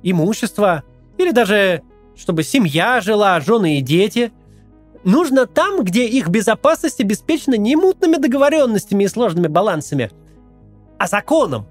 имущество 0.02 0.85
или 1.18 1.30
даже 1.30 1.83
чтобы 2.16 2.42
семья 2.42 3.02
жила, 3.02 3.38
жены 3.40 3.78
и 3.78 3.83
дети– 3.83 4.33
нужно 5.04 5.47
там, 5.47 5.85
где 5.85 6.07
их 6.07 6.28
безопасность 6.28 7.00
обеспечена 7.02 7.57
не 7.57 7.76
мутными 7.76 8.16
договоренностями 8.16 9.04
и 9.04 9.09
сложными 9.09 9.47
балансами, 9.47 10.11
а 10.99 11.07
законом. 11.07 11.66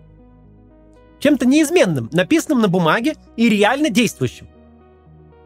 Чем-то 1.17 1.47
неизменным, 1.47 2.07
написанным 2.11 2.61
на 2.61 2.67
бумаге 2.67 3.15
и 3.35 3.49
реально 3.49 3.89
действующим. 3.89 4.47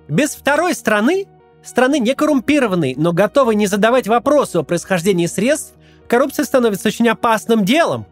Без 0.09 0.31
второй 0.31 0.73
страны, 0.73 1.25
страны 1.63 1.99
не 1.99 2.15
коррумпированной, 2.15 2.95
но 2.97 3.13
готовой 3.13 3.55
не 3.55 3.67
задавать 3.67 4.07
вопросы 4.07 4.57
о 4.57 4.63
происхождении 4.63 5.27
средств, 5.27 5.73
коррупция 6.07 6.45
становится 6.45 6.87
очень 6.87 7.07
опасным 7.07 7.65
делом. 7.65 8.05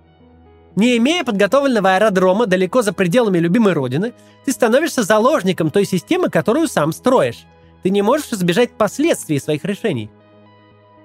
Не 0.76 0.98
имея 0.98 1.24
подготовленного 1.24 1.96
аэродрома 1.96 2.46
далеко 2.46 2.82
за 2.82 2.94
пределами 2.94 3.40
любимой 3.40 3.74
родины, 3.74 4.14
ты 4.46 4.52
становишься 4.52 5.04
заложником 5.04 5.72
той 5.72 5.86
системы, 5.86 6.30
которую 6.30 6.68
сам 6.68 6.92
строишь– 6.92 7.46
ты 7.84 7.90
не 7.90 8.02
можешь 8.02 8.32
избежать 8.32 8.72
последствий 8.72 9.40
своих 9.40 9.64
решений. 9.66 10.10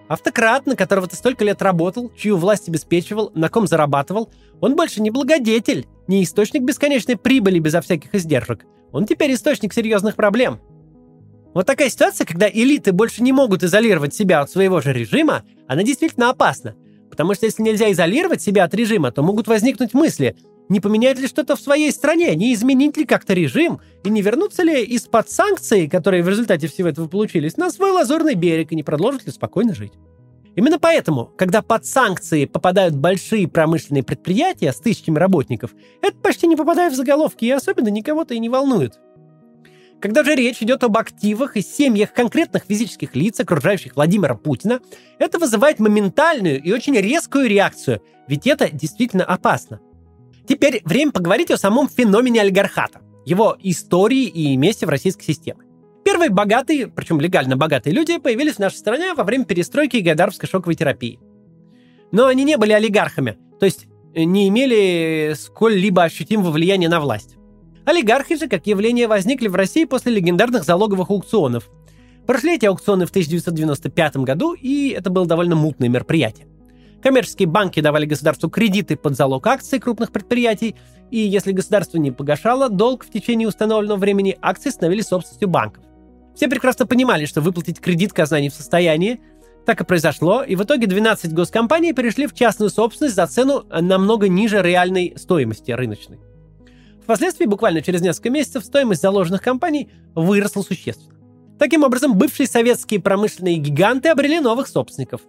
Автократ, 0.08 0.66
на 0.66 0.76
которого 0.76 1.06
ты 1.06 1.16
столько 1.16 1.44
лет 1.44 1.62
работал, 1.62 2.10
чью 2.14 2.36
власть 2.36 2.68
обеспечивал, 2.68 3.32
на 3.34 3.48
ком 3.48 3.66
зарабатывал, 3.66 4.30
он 4.60 4.76
больше 4.76 5.00
не 5.00 5.10
благодетель, 5.10 5.86
не 6.06 6.22
источник 6.22 6.62
бесконечной 6.62 7.16
прибыли 7.16 7.58
безо 7.58 7.80
всяких 7.80 8.14
издержек. 8.14 8.66
Он 8.92 9.06
теперь 9.06 9.32
источник 9.32 9.72
серьезных 9.72 10.14
проблем. 10.14 10.60
Вот 11.54 11.66
такая 11.66 11.88
ситуация, 11.88 12.26
когда 12.26 12.48
элиты 12.50 12.92
больше 12.92 13.22
не 13.22 13.32
могут 13.32 13.62
изолировать 13.62 14.12
себя 14.12 14.40
от 14.40 14.50
своего 14.50 14.80
же 14.80 14.92
режима, 14.92 15.44
она 15.68 15.84
действительно 15.84 16.30
опасна. 16.30 16.74
Потому 17.08 17.34
что 17.34 17.46
если 17.46 17.62
нельзя 17.62 17.92
изолировать 17.92 18.42
себя 18.42 18.64
от 18.64 18.74
режима, 18.74 19.12
то 19.12 19.22
могут 19.22 19.46
возникнуть 19.46 19.94
мысли, 19.94 20.36
не 20.68 20.80
поменять 20.80 21.18
ли 21.20 21.28
что-то 21.28 21.54
в 21.54 21.60
своей 21.60 21.92
стране, 21.92 22.34
не 22.34 22.52
изменить 22.54 22.96
ли 22.96 23.04
как-то 23.04 23.34
режим, 23.34 23.80
и 24.02 24.10
не 24.10 24.20
вернуться 24.20 24.64
ли 24.64 24.82
из-под 24.82 25.30
санкций, 25.30 25.88
которые 25.88 26.24
в 26.24 26.28
результате 26.28 26.66
всего 26.66 26.88
этого 26.88 27.06
получились, 27.06 27.56
на 27.56 27.70
свой 27.70 27.92
лазурный 27.92 28.34
берег, 28.34 28.72
и 28.72 28.76
не 28.76 28.82
продолжить 28.82 29.26
ли 29.26 29.32
спокойно 29.32 29.74
жить. 29.74 29.92
Именно 30.56 30.80
поэтому, 30.80 31.30
когда 31.36 31.62
под 31.62 31.86
санкции 31.86 32.46
попадают 32.46 32.96
большие 32.96 33.46
промышленные 33.46 34.02
предприятия 34.02 34.72
с 34.72 34.78
тысячами 34.78 35.18
работников, 35.18 35.72
это 36.00 36.16
почти 36.16 36.48
не 36.48 36.56
попадает 36.56 36.92
в 36.92 36.96
заголовки 36.96 37.44
и 37.44 37.50
особенно 37.50 37.88
никого-то 37.88 38.34
и 38.34 38.40
не 38.40 38.48
волнует. 38.48 38.98
Когда 40.04 40.22
же 40.22 40.34
речь 40.34 40.60
идет 40.60 40.84
об 40.84 40.98
активах 40.98 41.56
и 41.56 41.62
семьях 41.62 42.12
конкретных 42.12 42.64
физических 42.68 43.16
лиц, 43.16 43.40
окружающих 43.40 43.96
Владимира 43.96 44.34
Путина, 44.34 44.80
это 45.18 45.38
вызывает 45.38 45.78
моментальную 45.78 46.62
и 46.62 46.72
очень 46.72 46.94
резкую 46.94 47.48
реакцию, 47.48 48.02
ведь 48.28 48.46
это 48.46 48.68
действительно 48.70 49.24
опасно. 49.24 49.80
Теперь 50.46 50.82
время 50.84 51.10
поговорить 51.10 51.50
о 51.50 51.56
самом 51.56 51.88
феномене 51.88 52.42
олигархата, 52.42 53.00
его 53.24 53.56
истории 53.62 54.24
и 54.24 54.58
месте 54.58 54.84
в 54.84 54.90
российской 54.90 55.24
системе. 55.24 55.60
Первые 56.04 56.28
богатые, 56.28 56.88
причем 56.88 57.18
легально 57.18 57.56
богатые 57.56 57.94
люди, 57.94 58.18
появились 58.18 58.56
в 58.56 58.58
нашей 58.58 58.76
стране 58.76 59.14
во 59.14 59.24
время 59.24 59.46
перестройки 59.46 59.96
и 59.96 60.02
гайдаровской 60.02 60.46
шоковой 60.46 60.74
терапии. 60.74 61.18
Но 62.12 62.26
они 62.26 62.44
не 62.44 62.58
были 62.58 62.72
олигархами, 62.72 63.38
то 63.58 63.64
есть 63.64 63.86
не 64.14 64.50
имели 64.50 65.32
сколь-либо 65.34 66.02
ощутимого 66.02 66.50
влияния 66.50 66.90
на 66.90 67.00
власть. 67.00 67.33
Олигархи 67.84 68.36
же, 68.36 68.48
как 68.48 68.66
явление, 68.66 69.06
возникли 69.06 69.48
в 69.48 69.54
России 69.54 69.84
после 69.84 70.12
легендарных 70.12 70.64
залоговых 70.64 71.10
аукционов. 71.10 71.70
Прошли 72.26 72.56
эти 72.56 72.64
аукционы 72.64 73.04
в 73.04 73.10
1995 73.10 74.16
году, 74.18 74.54
и 74.54 74.88
это 74.96 75.10
было 75.10 75.26
довольно 75.26 75.54
мутное 75.54 75.90
мероприятие. 75.90 76.46
Коммерческие 77.02 77.46
банки 77.46 77.80
давали 77.80 78.06
государству 78.06 78.48
кредиты 78.48 78.96
под 78.96 79.14
залог 79.14 79.46
акций 79.46 79.78
крупных 79.78 80.10
предприятий, 80.10 80.74
и 81.10 81.18
если 81.18 81.52
государство 81.52 81.98
не 81.98 82.10
погашало 82.10 82.70
долг 82.70 83.04
в 83.04 83.10
течение 83.10 83.46
установленного 83.46 83.98
времени, 83.98 84.38
акции 84.40 84.70
становились 84.70 85.08
собственностью 85.08 85.48
банков. 85.48 85.84
Все 86.34 86.48
прекрасно 86.48 86.86
понимали, 86.86 87.26
что 87.26 87.42
выплатить 87.42 87.80
кредит 87.80 88.14
казна 88.14 88.40
не 88.40 88.48
в 88.48 88.54
состоянии, 88.54 89.20
так 89.66 89.82
и 89.82 89.84
произошло, 89.84 90.42
и 90.42 90.56
в 90.56 90.62
итоге 90.62 90.86
12 90.86 91.34
госкомпаний 91.34 91.92
перешли 91.92 92.26
в 92.26 92.34
частную 92.34 92.70
собственность 92.70 93.16
за 93.16 93.26
цену 93.26 93.64
намного 93.70 94.28
ниже 94.28 94.62
реальной 94.62 95.12
стоимости 95.16 95.70
рыночной. 95.72 96.18
Впоследствии, 97.04 97.44
буквально 97.44 97.82
через 97.82 98.00
несколько 98.00 98.30
месяцев, 98.30 98.64
стоимость 98.64 99.02
заложенных 99.02 99.42
компаний 99.42 99.90
выросла 100.14 100.62
существенно. 100.62 101.14
Таким 101.58 101.84
образом, 101.84 102.16
бывшие 102.16 102.46
советские 102.46 103.00
промышленные 103.00 103.56
гиганты 103.56 104.08
обрели 104.08 104.40
новых 104.40 104.66
собственников. 104.66 105.20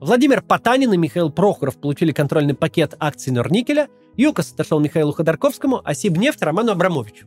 Владимир 0.00 0.42
Потанин 0.42 0.92
и 0.92 0.98
Михаил 0.98 1.30
Прохоров 1.30 1.78
получили 1.78 2.12
контрольный 2.12 2.54
пакет 2.54 2.94
акций 3.00 3.32
Норникеля, 3.32 3.88
ЮКОС 4.16 4.52
отошел 4.52 4.80
Михаилу 4.80 5.12
Ходорковскому, 5.12 5.80
а 5.82 5.94
Сибнефть 5.94 6.42
Роману 6.42 6.72
Абрамовичу. 6.72 7.26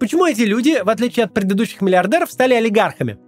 Почему 0.00 0.24
эти 0.24 0.42
люди, 0.42 0.80
в 0.82 0.88
отличие 0.88 1.26
от 1.26 1.34
предыдущих 1.34 1.82
миллиардеров, 1.82 2.32
стали 2.32 2.54
олигархами? 2.54 3.18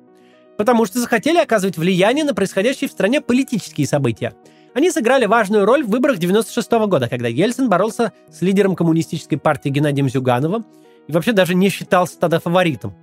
Потому 0.57 0.87
что 0.87 0.99
захотели 0.99 1.37
оказывать 1.37 1.77
влияние 1.77 2.25
на 2.25 2.35
происходящие 2.35 2.89
в 2.89 2.93
стране 2.93 3.21
политические 3.21 3.87
события– 3.87 4.33
они 4.75 4.91
сыграли 4.91 5.27
важную 5.27 5.65
роль 5.65 5.85
в 5.85 5.89
выборах 5.89 6.19
96 6.19 6.71
года, 6.87 7.09
когда 7.09 7.29
Ельцин 7.29 7.69
боролся 7.69 8.13
с 8.31 8.41
лидером 8.41 8.77
коммунистической 8.77 9.39
партии 9.39 9.69
Геннадием 9.69 10.09
Зюгановым 10.09 10.65
и 11.09 11.13
вообще 11.13 11.33
даже 11.33 11.55
не 11.55 11.69
считался 11.69 12.19
тогда 12.19 12.39
фаворитом. 12.39 12.95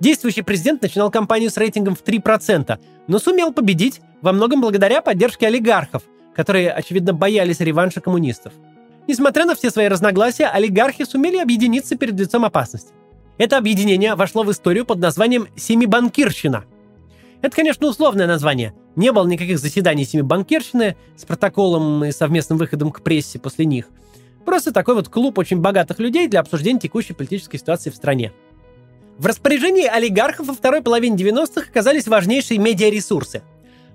Действующий 0.00 0.42
президент 0.42 0.82
начинал 0.82 1.10
кампанию 1.10 1.50
с 1.50 1.56
рейтингом 1.56 1.96
в 1.96 2.04
3%, 2.04 2.78
но 3.08 3.18
сумел 3.18 3.52
победить 3.52 4.00
во 4.20 4.32
многом 4.32 4.60
благодаря 4.60 5.00
поддержке 5.00 5.46
олигархов, 5.46 6.02
которые, 6.34 6.70
очевидно, 6.70 7.14
боялись 7.14 7.60
реванша 7.60 8.00
коммунистов. 8.00 8.52
Несмотря 9.08 9.46
на 9.46 9.54
все 9.54 9.70
свои 9.70 9.88
разногласия, 9.88 10.46
олигархи 10.46 11.04
сумели 11.04 11.38
объединиться 11.38 11.96
перед 11.96 12.20
лицом 12.20 12.44
опасности. 12.44 12.92
Это 13.38 13.56
объединение 13.56 14.14
вошло 14.14 14.42
в 14.42 14.50
историю 14.50 14.84
под 14.84 14.98
названием 14.98 15.48
«Семибанкирщина». 15.56 16.64
Это, 17.40 17.56
конечно, 17.56 17.86
условное 17.86 18.26
название, 18.26 18.74
не 18.98 19.12
было 19.12 19.26
никаких 19.26 19.58
заседаний 19.58 20.04
семи 20.04 20.22
банкирщины 20.22 20.96
с 21.16 21.24
протоколом 21.24 22.04
и 22.04 22.12
совместным 22.12 22.58
выходом 22.58 22.90
к 22.90 23.00
прессе 23.00 23.38
после 23.38 23.64
них. 23.64 23.86
Просто 24.44 24.72
такой 24.72 24.94
вот 24.94 25.08
клуб 25.08 25.38
очень 25.38 25.58
богатых 25.58 25.98
людей 26.00 26.26
для 26.26 26.40
обсуждения 26.40 26.80
текущей 26.80 27.12
политической 27.12 27.58
ситуации 27.58 27.90
в 27.90 27.94
стране. 27.94 28.32
В 29.16 29.26
распоряжении 29.26 29.86
олигархов 29.86 30.48
во 30.48 30.54
второй 30.54 30.82
половине 30.82 31.16
90-х 31.16 31.66
оказались 31.70 32.08
важнейшие 32.08 32.58
медиаресурсы. 32.58 33.42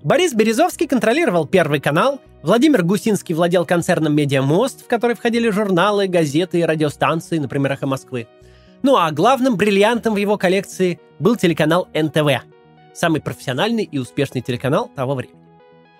Борис 0.02 0.32
Березовский 0.34 0.86
контролировал 0.86 1.46
Первый 1.46 1.80
канал, 1.80 2.20
Владимир 2.42 2.82
Гусинский 2.82 3.34
владел 3.34 3.64
концерном 3.64 4.14
«Медиамост», 4.14 4.84
в 4.84 4.86
который 4.86 5.16
входили 5.16 5.48
журналы, 5.48 6.08
газеты 6.08 6.60
и 6.60 6.64
радиостанции, 6.64 7.38
например, 7.38 7.72
«Эхо 7.72 7.86
Москвы». 7.86 8.26
Ну 8.82 8.96
а 8.96 9.10
главным 9.12 9.56
бриллиантом 9.56 10.12
в 10.12 10.18
его 10.18 10.36
коллекции 10.36 11.00
был 11.18 11.36
телеканал 11.36 11.88
НТВ– 11.94 12.44
самый 12.94 13.20
профессиональный 13.20 13.84
и 13.84 13.98
успешный 13.98 14.40
телеканал 14.40 14.90
того 14.94 15.14
времени. 15.14 15.38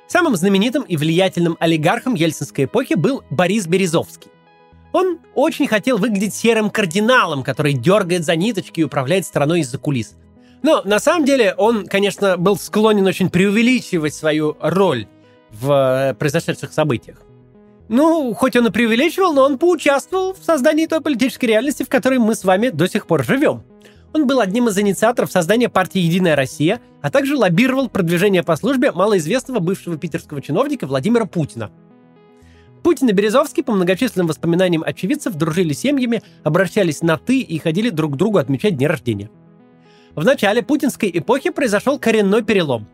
Самым 0.07 0.37
знаменитым 0.37 0.83
и 0.83 0.97
влиятельным 0.97 1.57
олигархом 1.61 2.15
ельцинской 2.15 2.67
эпохи 2.67 2.95
был 2.95 3.23
Борис 3.31 3.67
Березовский. 3.67 4.31
Он 4.93 5.19
очень 5.35 5.67
хотел 5.67 5.99
выглядеть 5.99 6.35
серым 6.35 6.71
кардиналом, 6.71 7.43
который 7.43 7.73
дергает 7.73 8.25
за 8.25 8.37
ниточки 8.37 8.81
и 8.81 8.85
управляет 8.85 9.27
страной 9.27 9.61
из-за 9.61 9.79
кулис. 9.79 10.15
Но 10.63 10.83
на 10.85 10.99
самом 11.01 11.25
деле 11.25 11.55
он, 11.59 11.87
конечно, 11.87 12.37
был 12.37 12.57
склонен 12.57 13.07
очень 13.07 13.29
преувеличивать 13.29 14.15
свою 14.15 14.57
роль 14.61 15.09
в 15.51 15.71
э, 15.73 16.15
произошедших 16.15 16.73
событиях. 16.73 17.19
Ну, 17.89 18.33
хоть 18.35 18.57
он 18.57 18.67
и 18.69 18.71
преувеличивал, 18.71 19.35
но 19.35 19.43
он 19.45 19.59
поучаствовал 19.59 20.33
в 20.33 20.43
создании 20.43 20.87
той 20.87 21.01
политической 21.01 21.47
реальности, 21.47 21.83
в 21.83 21.89
которой 21.89 22.19
мы 22.19 22.35
с 22.35 22.45
вами 22.45 22.71
до 22.71 22.89
сих 22.89 23.07
пор 23.07 23.25
живем. 23.25 23.63
Он 24.15 24.29
был 24.29 24.39
одним 24.39 24.69
из 24.69 24.79
инициаторов 24.79 25.33
создания 25.33 25.69
партии 25.69 25.99
«Единая 25.99 26.37
Россия», 26.37 26.81
а 27.03 27.11
также 27.11 27.37
лоббировал 27.37 27.89
продвижение 27.89 28.45
по 28.45 28.55
службе 28.55 28.93
малоизвестного 28.93 29.59
бывшего 29.59 29.99
питерского 29.99 30.41
чиновника 30.41 30.87
Владимира 30.87 31.27
Путина. 31.27 31.73
Путин 32.85 33.09
и 33.09 33.13
Березовский, 33.13 33.65
по 33.65 33.73
многочисленным 33.73 34.29
воспоминаниям 34.29 34.85
очевидцев, 34.87 35.35
дружили 35.35 35.73
семьями, 35.73 36.23
обращались 36.45 37.03
на 37.03 37.19
«ты» 37.19 37.41
и 37.41 37.59
ходили 37.59 37.91
друг 37.91 38.13
к 38.13 38.17
другу 38.17 38.39
отмечать 38.39 38.77
дни 38.77 38.87
рождения. 38.87 39.31
В 40.15 40.25
начале 40.25 40.63
путинской 40.63 41.11
эпохи 41.13 41.51
произошел 41.51 41.99
коренной 41.99 42.45
перелом. 42.45 42.87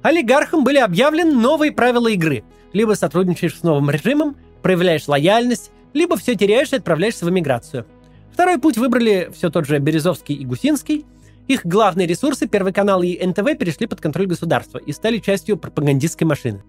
Олигархам 0.00 0.64
были 0.64 0.78
объявлены 0.78 1.32
новые 1.32 1.72
правила 1.72 2.08
игры. 2.08 2.42
Либо 2.72 2.94
сотрудничаешь 2.94 3.58
с 3.58 3.62
новым 3.64 3.90
режимом, 3.90 4.36
проявляешь 4.62 5.08
лояльность, 5.08 5.72
либо 5.92 6.16
все 6.16 6.36
теряешь 6.36 6.72
и 6.72 6.76
отправляешься 6.76 7.26
в 7.26 7.28
эмиграцию– 7.28 7.86
Второй 8.34 8.58
путь 8.58 8.76
выбрали 8.76 9.30
все 9.32 9.48
тот 9.48 9.64
же 9.64 9.78
Березовский 9.78 10.34
и 10.34 10.44
Гусинский. 10.44 11.06
Их 11.46 11.64
главные 11.64 12.08
ресурсы, 12.08 12.48
Первый 12.48 12.72
канал 12.72 13.00
и 13.04 13.24
НТВ, 13.24 13.56
перешли 13.56 13.86
под 13.86 14.00
контроль 14.00 14.26
государства 14.26 14.78
и 14.78 14.90
стали 14.90 15.18
частью 15.18 15.56
пропагандистской 15.56 16.26
машины. 16.26 16.64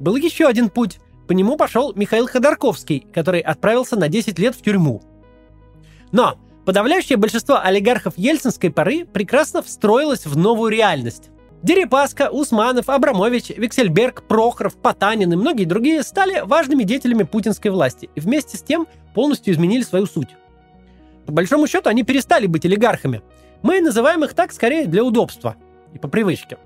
Был 0.00 0.16
еще 0.16 0.48
один 0.48 0.68
путь. 0.68 0.98
По 1.28 1.32
нему 1.32 1.56
пошел 1.56 1.92
Михаил 1.94 2.26
Ходорковский, 2.26 3.06
который 3.14 3.38
отправился 3.38 3.94
на 3.94 4.08
10 4.08 4.36
лет 4.40 4.56
в 4.56 4.62
тюрьму. 4.62 5.00
Но 6.10 6.38
подавляющее 6.64 7.18
большинство 7.18 7.60
олигархов 7.62 8.14
ельцинской 8.18 8.72
поры 8.72 9.04
прекрасно 9.04 9.62
встроилось 9.62 10.26
в 10.26 10.36
новую 10.36 10.72
реальность. 10.72 11.30
Дерипаска, 11.62 12.30
Усманов, 12.30 12.88
Абрамович, 12.88 13.50
Виксельберг, 13.50 14.26
Прохоров, 14.26 14.76
Потанин 14.76 15.32
и 15.32 15.36
многие 15.36 15.66
другие 15.66 16.02
стали 16.02 16.42
важными 16.44 16.82
деятелями 16.82 17.22
путинской 17.22 17.70
власти 17.70 18.10
и 18.16 18.18
вместе 18.18 18.56
с 18.56 18.62
тем 18.62 18.88
полностью 19.14 19.54
изменили 19.54 19.82
свою 19.82 20.06
суть. 20.06 20.30
По 21.26 21.32
большому 21.32 21.66
счету, 21.66 21.90
они 21.90 22.04
перестали 22.04 22.46
быть 22.46 22.64
олигархами. 22.64 23.22
Мы 23.62 23.80
называем 23.80 24.24
их 24.24 24.34
так 24.34 24.52
скорее 24.52 24.86
для 24.86 25.02
удобства 25.02 25.56
и 25.92 25.98
по 25.98 26.08
привычке. 26.08 26.56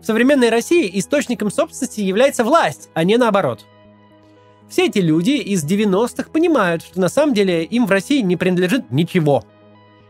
В 0.00 0.04
современной 0.04 0.50
России 0.50 0.90
источником 0.98 1.50
собственности 1.50 2.00
является 2.00 2.44
власть, 2.44 2.90
а 2.94 3.04
не 3.04 3.16
наоборот. 3.16 3.64
Все 4.68 4.86
эти 4.86 4.98
люди 4.98 5.30
из 5.30 5.64
90-х 5.64 6.30
понимают, 6.30 6.82
что 6.82 7.00
на 7.00 7.08
самом 7.08 7.34
деле 7.34 7.64
им 7.64 7.86
в 7.86 7.90
России 7.90 8.20
не 8.20 8.36
принадлежит 8.36 8.90
ничего. 8.90 9.44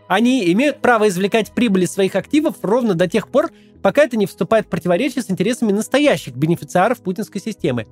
Они 0.09 0.51
имеют 0.53 0.81
право 0.81 1.09
извлекать 1.09 1.53
прибыли 1.53 1.85
своих 1.85 2.15
активов 2.15 2.57
ровно 2.63 2.95
до 2.95 3.07
тех 3.07 3.29
пор, 3.29 3.51
пока 3.83 4.05
это 4.05 4.17
не 4.17 4.25
вступает 4.25 4.67
в 4.67 4.71
противоречие 4.71 5.23
с 5.23 5.31
интересами 5.31 5.73
настоящих 5.73 6.35
бенефициаров 6.35 7.01
путинской 7.01 7.41
системы. 7.41 7.87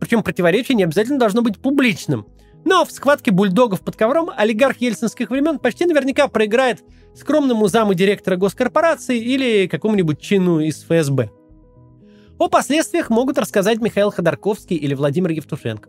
Причем 0.00 0.22
противоречие 0.22 0.76
не 0.76 0.84
обязательно 0.84 1.18
должно 1.18 1.42
быть 1.42 1.58
публичным– 1.58 2.26
но 2.66 2.84
в 2.84 2.90
схватке 2.90 3.30
бульдогов 3.30 3.80
под 3.80 3.94
ковром 3.94 4.28
олигарх 4.36 4.78
ельцинских 4.78 5.30
времен 5.30 5.60
почти 5.60 5.86
наверняка 5.86 6.26
проиграет 6.26 6.82
скромному 7.14 7.68
заму 7.68 7.94
директора 7.94 8.36
госкорпорации 8.36 9.18
или 9.18 9.68
какому-нибудь 9.68 10.20
чину 10.20 10.58
из 10.58 10.82
ФСБ. 10.82 11.30
О 12.38 12.48
последствиях 12.48 13.08
могут 13.08 13.38
рассказать 13.38 13.80
Михаил 13.80 14.10
Ходорковский 14.10 14.74
или 14.74 14.94
Владимир 14.94 15.30
Евтушенко. 15.30 15.88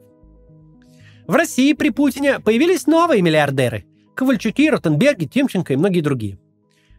В 1.25 1.33
России 1.33 1.73
при 1.73 1.89
Путине 1.89 2.39
появились 2.39 2.85
новые 2.85 3.23
миллиардеры– 3.23 3.85
Ковальчуки, 4.15 4.69
Ротенберги, 4.69 5.25
Тимченко 5.25 5.73
и 5.73 5.77
многие 5.77 6.01
другие. 6.01 6.37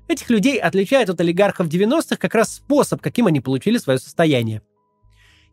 Этих 0.08 0.28
людей 0.28 0.58
отличает 0.58 1.08
от 1.08 1.20
олигархов 1.20 1.68
90-х 1.68 2.16
как 2.16 2.34
раз 2.34 2.56
способ, 2.56 3.00
каким 3.00 3.26
они 3.26 3.40
получили 3.40 3.78
свое 3.78 4.00
состояние. 4.00 4.60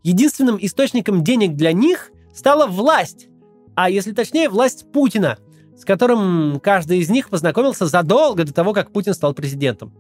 Единственным 0.02 0.58
источником 0.60 1.24
денег 1.24 1.56
для 1.56 1.74
них 1.74 2.10
стала 2.34 2.66
власть, 2.66 3.28
а 3.76 3.90
если 3.90 4.14
точнее, 4.14 4.50
власть 4.50 4.92
Путина, 4.92 5.38
с 5.78 5.86
которым 5.86 6.60
каждый 6.62 7.00
из 7.00 7.10
них 7.10 7.30
познакомился 7.30 7.86
задолго 7.86 8.44
до 8.44 8.54
того, 8.54 8.74
как 8.74 8.92
Путин 8.92 9.14
стал 9.14 9.34
президентом. 9.34 9.94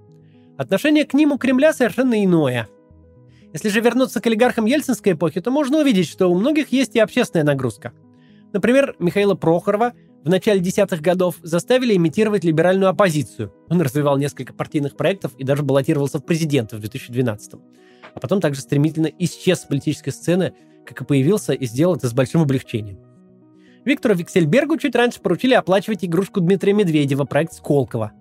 Отношение 0.57 1.05
к 1.05 1.13
ним 1.13 1.33
у 1.33 1.37
Кремля 1.37 1.73
совершенно 1.73 2.23
иное. 2.23 2.67
Если 3.53 3.69
же 3.69 3.81
вернуться 3.81 4.21
к 4.21 4.27
олигархам 4.27 4.65
ельцинской 4.65 5.13
эпохи, 5.13 5.41
то 5.41 5.51
можно 5.51 5.79
увидеть, 5.79 6.09
что 6.09 6.27
у 6.27 6.35
многих 6.35 6.69
есть 6.69 6.95
и 6.95 6.99
общественная 6.99 7.45
нагрузка– 7.45 7.93
Например, 8.55 8.95
Михаила 8.99 9.35
Прохорова 9.35 9.91
в 10.23 10.29
начале 10.29 10.61
десятых 10.61 11.01
годов 11.01 11.35
заставили 11.43 11.93
имитировать 11.93 12.45
либеральную 12.45 12.87
оппозицию. 12.87 13.53
Он 13.69 13.81
развивал 13.81 14.17
несколько 14.17 14.53
партийных 14.53 14.95
проектов 14.95 15.33
и 15.37 15.43
даже 15.43 15.61
баллотировался 15.61 16.19
в 16.19 16.25
президенты 16.25 16.77
в 16.77 16.79
2012 16.79 17.55
А 18.13 18.19
потом 18.21 18.39
также 18.39 18.61
стремительно 18.61 19.07
исчез 19.19 19.59
с 19.59 19.65
политической 19.65 20.11
сцены, 20.11 20.53
как 20.85 21.01
и 21.01 21.03
появился, 21.03 21.51
и 21.51 21.65
сделал 21.65 21.97
это 21.97 22.07
с 22.07 22.13
большим 22.13 22.43
облегчением. 22.43 22.97
Виктору 23.85 24.15
Виксельбергу 24.15 24.77
чуть 24.77 24.95
раньше 24.95 25.21
поручили 25.21 25.53
оплачивать 25.53 26.03
игрушку 26.03 26.41
Дмитрия 26.41 26.73
Медведева, 26.73 27.23
проект 27.25 27.53
Сколково. 27.53 28.11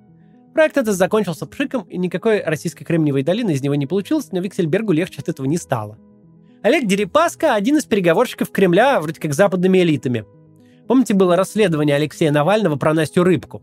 Проект 0.53 0.77
этот 0.77 0.95
закончился 0.95 1.47
пшиком, 1.47 1.83
и 1.85 1.99
никакой 1.99 2.43
российской 2.43 2.85
Кремниевой 2.85 3.25
долины 3.25 3.53
из 3.53 3.63
него 3.63 3.75
не 3.75 3.87
получилось, 3.87 4.29
но 4.31 4.41
Виксельбергу 4.41 4.93
легче 4.93 5.21
от 5.21 5.29
этого 5.29 5.47
не 5.47 5.57
стало– 5.57 5.99
Олег 6.65 6.87
Дерипаска– 6.87 7.55
один 7.57 7.77
из 7.77 7.85
переговорщиков 7.85 8.51
Кремля, 8.51 8.99
вроде 8.99 9.21
как 9.21 9.35
западными 9.35 9.77
элитами. 9.83 10.25
Помните, 10.89 11.13
было 11.13 11.37
расследование 11.37 11.95
Алексея 11.95 12.33
Навального 12.33 12.77
про 12.77 12.95
Настю 12.95 13.23
Рыбку? 13.23 13.63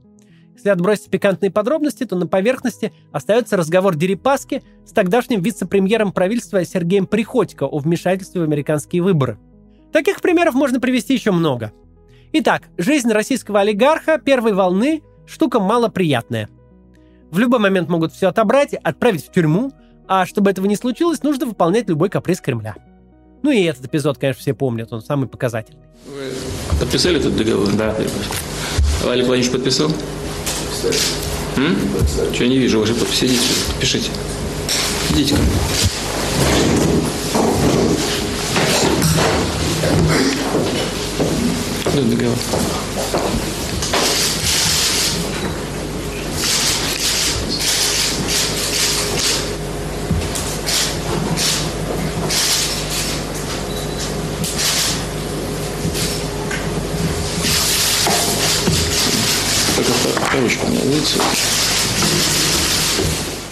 Если 0.54 0.70
отбросить 0.70 1.10
пикантные 1.10 1.50
подробности, 1.50 2.06
то 2.06 2.16
на 2.16 2.28
поверхности 2.28 2.94
остается 3.12 3.58
разговор 3.58 3.96
Дерипаски 3.96 4.62
с 4.86 4.92
тогдашним 4.92 5.42
вице-премьером 5.42 6.12
правительства 6.12 6.64
Сергеем 6.64 7.08
Приходько 7.08 7.64
о 7.64 7.80
вмешательстве 7.80 8.42
в 8.42 8.44
американские 8.44 9.02
выборы. 9.02 9.40
Таких 9.92 10.22
примеров 10.22 10.54
можно 10.54 10.80
привести 10.80 11.16
еще 11.16 11.32
много. 11.32 11.74
Итак, 12.34 12.64
жизнь 12.78 13.12
российского 13.12 13.60
олигарха 13.60 14.18
первой 14.18 14.54
волны– 14.54 15.02
штука 15.26 15.60
малоприятная. 15.60 16.48
В 17.30 17.40
любой 17.40 17.60
момент 17.60 17.90
могут 17.90 18.14
все 18.14 18.30
отобрать, 18.30 18.74
отправить 18.74 19.26
в 19.26 19.32
тюрьму, 19.32 19.74
а 20.08 20.26
чтобы 20.26 20.50
этого 20.50 20.66
не 20.66 20.78
случилось, 20.78 21.24
нужно 21.24 21.46
выполнять 21.46 21.90
любой 21.90 22.10
каприз 22.10 22.40
Кремля. 22.40 22.76
Ну 23.44 23.52
и 23.52 23.64
этот 23.64 23.86
эпизод, 23.86 24.18
конечно, 24.18 24.42
все 24.42 24.54
помнят, 24.54 24.94
он 24.94 25.02
самый 25.02 25.28
показательный. 25.28 25.84
Вы 26.06 26.32
подписали 26.80 27.20
этот 27.20 27.36
договор? 27.36 27.68
Да. 27.74 27.96
Олег 29.10 29.26
Владимирович 29.26 29.52
подписал? 29.52 29.90
М? 31.58 31.76
Что 32.34 32.44
я 32.44 32.50
не 32.50 32.60
вижу 32.60 32.80
вашей 32.80 32.96
подписи. 32.96 33.26
Идите 33.26 33.42
подпишите. 33.68 34.12
Идите 35.10 35.36
ко 35.36 35.42
мне. 35.42 36.91
Вот 42.02 42.10
договор. 42.10 42.36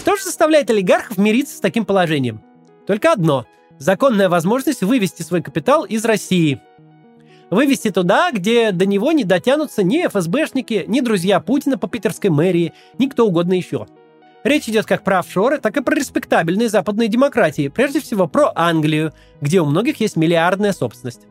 Что 0.02 0.16
же 0.16 0.24
заставляет 0.24 0.72
олигархов 0.72 1.18
мириться 1.18 1.58
с 1.58 1.60
таким 1.60 1.86
положением? 1.86 2.42
Только 2.88 3.12
одно– 3.12 3.46
законная 3.78 4.28
возможность 4.28 4.82
вывести 4.82 5.22
свой 5.22 5.44
капитал 5.44 5.86
из 5.86 6.04
России. 6.04 6.60
Вывести 7.50 7.90
туда, 7.90 8.32
где 8.32 8.72
до 8.72 8.86
него 8.86 9.12
не 9.12 9.24
дотянутся 9.24 9.84
ни 9.84 10.06
ФСБшники, 10.06 10.86
ни 10.88 11.02
друзья 11.02 11.40
Путина 11.40 11.78
по 11.78 11.88
питерской 11.88 12.30
мэрии, 12.30 12.74
ни 12.98 13.08
кто 13.08 13.26
угодно 13.26 13.54
еще. 13.54 13.88
Речь 14.44 14.70
идет 14.70 14.86
как 14.86 15.04
про 15.04 15.20
офшоры, 15.20 15.58
так 15.58 15.76
и 15.76 15.82
про 15.82 15.96
респектабельные 15.96 16.70
западные 16.70 17.10
демократии, 17.10 17.68
прежде 17.68 18.00
всего 18.00 18.28
про 18.28 18.52
Англию, 18.56 19.14
где 19.42 19.62
у 19.62 19.66
многих 19.66 20.00
есть 20.00 20.16
миллиардная 20.16 20.74
собственность. 20.74 21.22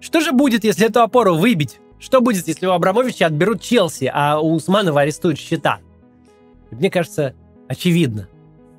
Что 0.00 0.20
же 0.20 0.32
будет, 0.32 0.64
если 0.64 0.86
эту 0.86 1.00
опору 1.00 1.36
выбить? 1.36 1.78
Что 1.98 2.20
будет, 2.20 2.48
если 2.48 2.66
у 2.66 2.72
Абрамовича 2.72 3.26
отберут 3.26 3.62
Челси, 3.62 4.10
а 4.12 4.40
у 4.40 4.54
Усманова 4.54 5.02
арестуют 5.02 5.38
счета? 5.38 5.78
Мне 6.70 6.90
кажется, 6.90 7.34
очевидно. 7.68 8.28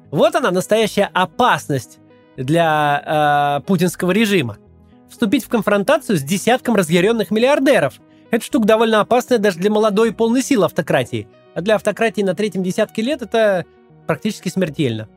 Вот 0.10 0.36
она, 0.36 0.52
настоящая 0.52 1.10
опасность 1.14 2.00
для 2.36 3.60
э, 3.62 3.66
путинского 3.66 4.12
режима. 4.12 4.58
Вступить 5.12 5.46
в 5.46 5.50
конфронтацию 5.50 6.18
с 6.18 6.24
десятком 6.24 6.76
разъяренных 6.76 7.30
миллиардеров. 7.30 8.00
Это 8.32 8.44
штука 8.44 8.66
довольно 8.66 9.02
опасная 9.02 9.38
даже 9.38 9.60
для 9.60 9.70
молодой 9.70 10.10
и 10.10 10.14
полной 10.14 10.42
силы 10.42 10.66
автократии. 10.66 11.28
А 11.54 11.62
для 11.62 11.76
автократии 11.76 12.22
на 12.22 12.34
третьем 12.34 12.64
десятке 12.64 13.04
лет 13.04 13.22
это 13.22 13.66
практически 14.08 14.50
смертельно. 14.50 15.08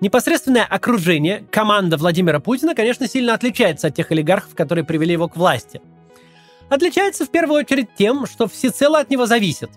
Непосредственное 0.00 0.64
окружение, 0.64 1.46
команда 1.52 1.96
Владимира 1.96 2.40
Путина, 2.40 2.74
конечно, 2.74 3.06
сильно 3.06 3.34
отличается 3.34 3.86
от 3.86 3.94
тех 3.94 4.10
олигархов, 4.10 4.56
которые 4.56 4.84
привели 4.84 5.12
его 5.12 5.28
к 5.28 5.36
власти– 5.36 5.80
отличается 6.68 7.24
в 7.24 7.30
первую 7.30 7.60
очередь 7.60 7.88
тем, 7.96 8.26
что 8.26 8.48
всецело 8.48 8.98
от 8.98 9.10
него 9.10 9.26
зависит. 9.26 9.70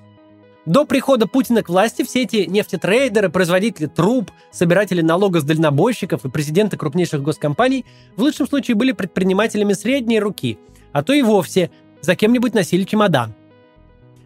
До 0.65 0.85
прихода 0.85 1.25
Путина 1.25 1.63
к 1.63 1.69
власти 1.69 2.03
все 2.03 2.23
эти 2.23 2.45
нефтетрейдеры, 2.47 3.29
производители 3.29 3.87
труб, 3.87 4.31
собиратели 4.51 5.01
налога 5.01 5.39
с 5.39 5.43
дальнобойщиков 5.43 6.25
и 6.25 6.29
президенты 6.29 6.77
крупнейших 6.77 7.23
госкомпаний 7.23 7.85
в 8.17 8.21
лучшем 8.21 8.47
случае 8.47 8.75
были 8.75 8.91
предпринимателями 8.91 9.73
средней 9.73 10.19
руки, 10.19 10.59
а 10.91 11.01
то 11.01 11.13
и 11.13 11.21
вовсе 11.21 11.71
за 12.01 12.15
кем-нибудь 12.15 12.53
носили 12.53 12.83
чемодан. 12.83 13.33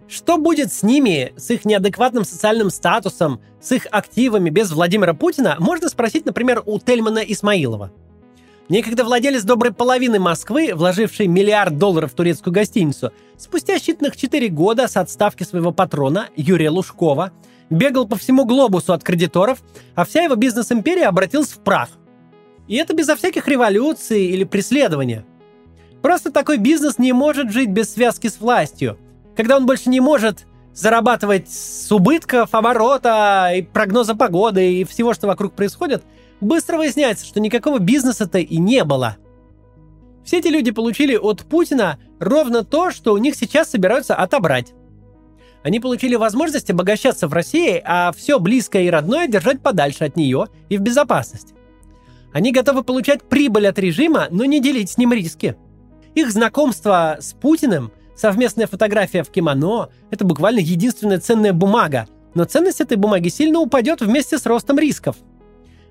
Что 0.08 0.38
будет 0.38 0.74
с 0.74 0.84
ними, 0.84 1.34
с 1.38 1.50
их 1.52 1.66
неадекватным 1.66 2.26
социальным 2.26 2.70
статусом, 2.72 3.40
с 3.62 3.72
их 3.72 3.88
активами 3.90 4.50
без 4.50 4.72
Владимира 4.72 5.14
Путина, 5.14 5.56
можно 5.60 5.88
спросить, 5.88 6.26
например, 6.26 6.62
у 6.66 6.80
Тельмана 6.80 7.20
Исмаилова– 7.20 7.92
Некогда 8.70 9.04
владелец 9.04 9.44
доброй 9.44 9.74
половины 9.74 10.20
Москвы, 10.20 10.72
вложивший 10.74 11.28
миллиард 11.28 11.78
долларов 11.78 12.14
в 12.14 12.16
турецкую 12.16 12.54
гостиницу, 12.54 13.12
спустя 13.38 13.76
считанных 13.76 14.16
4 14.16 14.48
года 14.48 14.88
с 14.88 14.96
отставки 14.96 15.44
своего 15.44 15.74
патрона 15.74 16.30
Юрия 16.38 16.70
Лужкова, 16.70 17.34
бегал 17.70 18.08
по 18.08 18.16
всему 18.16 18.46
глобусу 18.46 18.94
от 18.94 19.04
кредиторов, 19.04 19.62
а 19.96 20.06
вся 20.06 20.24
его 20.24 20.36
бизнес-империя 20.36 21.08
обратилась 21.08 21.50
в 21.50 21.60
прах. 21.60 21.90
И 22.70 22.76
это 22.76 22.96
безо 22.96 23.18
всяких 23.18 23.50
революций 23.50 24.28
или 24.28 24.46
преследования. 24.46 25.26
Просто 26.02 26.32
такой 26.32 26.58
бизнес 26.58 26.98
не 26.98 27.12
может 27.12 27.52
жить 27.52 27.70
без 27.70 27.94
связки 27.94 28.28
с 28.28 28.40
властью. 28.40 28.98
Когда 29.36 29.58
он 29.58 29.66
больше 29.66 29.90
не 29.90 30.00
может 30.00 30.46
зарабатывать 30.74 31.50
с 31.52 31.92
убытков, 31.92 32.56
оборота 32.56 33.52
и 33.54 33.62
прогноза 33.62 34.16
погоды 34.16 34.76
и 34.76 34.84
всего, 34.86 35.14
что 35.14 35.28
вокруг 35.28 35.52
происходит– 35.52 36.02
быстро 36.44 36.78
выясняется, 36.78 37.26
что 37.26 37.40
никакого 37.40 37.80
бизнеса-то 37.80 38.40
и 38.40 38.58
не 38.58 38.84
было. 38.84 39.18
Все 40.24 40.40
эти 40.40 40.48
люди 40.48 40.72
получили 40.72 41.16
от 41.16 41.42
Путина 41.44 42.00
ровно 42.20 42.64
то, 42.64 42.92
что 42.92 43.14
у 43.14 43.18
них 43.18 43.36
сейчас 43.36 43.70
собираются 43.70 44.16
отобрать. 44.16 44.74
Они 45.64 45.80
получили 45.80 46.16
возможность 46.16 46.70
обогащаться 46.70 47.28
в 47.28 47.34
России, 47.34 47.82
а 47.86 48.12
все 48.12 48.40
близкое 48.40 48.84
и 48.84 48.90
родное 48.90 49.28
держать 49.28 49.62
подальше 49.62 50.04
от 50.04 50.16
нее 50.16 50.48
и 50.70 50.78
в 50.78 50.82
безопасности. 50.82 51.54
Они 52.34 52.52
готовы 52.52 52.84
получать 52.84 53.24
прибыль 53.24 53.68
от 53.68 53.80
режима, 53.80 54.28
но 54.30 54.46
не 54.46 54.60
делить 54.60 54.90
с 54.90 54.98
ним 54.98 55.14
риски. 55.14 55.56
Их 56.16 56.32
знакомство 56.32 57.18
с 57.20 57.34
Путиным, 57.34 57.92
совместная 58.16 58.68
фотография 58.68 59.24
в 59.24 59.30
кимоно– 59.30 59.90
это 60.12 60.26
буквально 60.26 60.60
единственная 60.60 61.20
ценная 61.20 61.54
бумага, 61.54 62.08
но 62.34 62.44
ценность 62.46 62.82
этой 62.82 62.98
бумаги 62.98 63.30
сильно 63.30 63.60
упадет 63.60 64.02
вместе 64.02 64.38
с 64.38 64.46
ростом 64.46 64.80
рисков– 64.80 65.16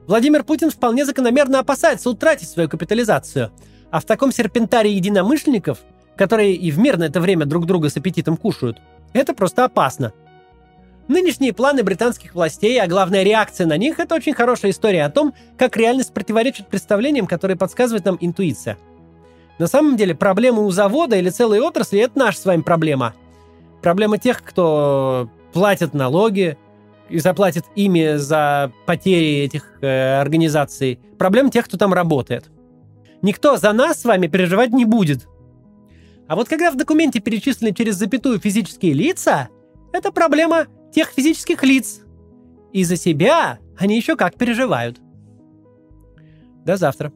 Владимир 0.06 0.44
Путин 0.44 0.70
вполне 0.70 1.04
закономерно 1.04 1.60
опасается 1.60 2.10
утратить 2.10 2.48
свою 2.48 2.68
капитализацию. 2.68 3.52
А 3.90 4.00
в 4.00 4.04
таком 4.04 4.32
серпентарии 4.32 4.92
единомышленников, 4.92 5.78
которые 6.16 6.54
и 6.54 6.70
в 6.70 6.78
мирное 6.78 7.08
это 7.08 7.20
время 7.20 7.46
друг 7.46 7.66
друга 7.66 7.88
с 7.88 7.96
аппетитом 7.96 8.36
кушают, 8.36 8.78
это 9.12 9.34
просто 9.34 9.64
опасно. 9.64 10.12
Нынешние 11.08 11.52
планы 11.52 11.82
британских 11.82 12.34
властей, 12.34 12.80
а 12.80 12.86
главная 12.86 13.22
реакция 13.22 13.66
на 13.66 13.76
них, 13.76 14.00
это 14.00 14.14
очень 14.14 14.34
хорошая 14.34 14.70
история 14.70 15.04
о 15.04 15.10
том, 15.10 15.34
как 15.58 15.76
реальность 15.76 16.14
противоречит 16.14 16.68
представлениям, 16.68 17.26
которые 17.26 17.56
подсказывает 17.56 18.04
нам 18.04 18.16
интуиция. 18.20 18.78
На 19.58 19.66
самом 19.66 19.96
деле 19.96 20.14
проблемы 20.14 20.64
у 20.64 20.70
завода 20.70 21.16
или 21.16 21.28
целой 21.28 21.60
отрасли– 21.60 21.98
это 22.00 22.18
наша 22.18 22.38
с 22.38 22.44
вами 22.44 22.62
проблема. 22.62 23.14
Проблема 23.82 24.16
тех, 24.16 24.42
кто 24.42 25.28
платит 25.52 25.92
налоги, 25.92 26.56
и 27.12 27.18
заплатит 27.18 27.64
ими 27.74 28.16
за 28.16 28.72
потери 28.86 29.44
этих 29.44 29.78
э, 29.82 30.20
организаций. 30.20 30.98
Проблема 31.18 31.50
тех, 31.50 31.66
кто 31.66 31.76
там 31.76 31.92
работает. 31.92 32.50
Никто 33.20 33.56
за 33.56 33.72
нас 33.72 34.00
с 34.00 34.04
вами 34.04 34.26
переживать 34.26 34.72
не 34.72 34.84
будет. 34.84 35.28
А 36.26 36.34
вот 36.34 36.48
когда 36.48 36.70
в 36.70 36.76
документе 36.76 37.20
перечислены 37.20 37.74
через 37.74 37.96
запятую 37.96 38.40
физические 38.40 38.94
лица, 38.94 39.48
это 39.92 40.10
проблема 40.10 40.66
тех 40.94 41.08
физических 41.08 41.62
лиц. 41.62 42.00
И 42.72 42.82
за 42.84 42.96
себя 42.96 43.58
они 43.76 43.96
еще 43.96 44.16
как 44.16 44.36
переживают. 44.36 44.98
До 46.64 46.76
завтра. 46.76 47.12